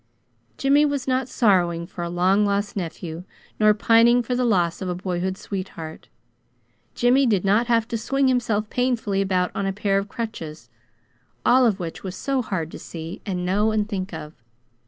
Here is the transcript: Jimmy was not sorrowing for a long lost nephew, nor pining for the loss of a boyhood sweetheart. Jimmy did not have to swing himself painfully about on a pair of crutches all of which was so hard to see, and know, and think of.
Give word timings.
Jimmy 0.57 0.83
was 0.83 1.07
not 1.07 1.29
sorrowing 1.29 1.85
for 1.85 2.03
a 2.03 2.09
long 2.09 2.43
lost 2.43 2.75
nephew, 2.75 3.23
nor 3.59 3.75
pining 3.75 4.23
for 4.23 4.33
the 4.33 4.43
loss 4.43 4.81
of 4.81 4.89
a 4.89 4.95
boyhood 4.95 5.37
sweetheart. 5.37 6.07
Jimmy 6.95 7.27
did 7.27 7.45
not 7.45 7.67
have 7.67 7.87
to 7.89 7.99
swing 7.99 8.27
himself 8.27 8.67
painfully 8.71 9.21
about 9.21 9.51
on 9.53 9.67
a 9.67 9.71
pair 9.73 9.99
of 9.99 10.09
crutches 10.09 10.71
all 11.45 11.67
of 11.67 11.79
which 11.79 12.03
was 12.03 12.15
so 12.15 12.41
hard 12.41 12.71
to 12.71 12.79
see, 12.79 13.21
and 13.27 13.45
know, 13.45 13.69
and 13.71 13.87
think 13.87 14.11
of. 14.11 14.33